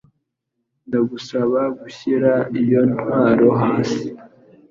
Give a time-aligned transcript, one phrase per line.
[0.87, 4.05] Ndagusaba gushyira iyo ntwaro hasi.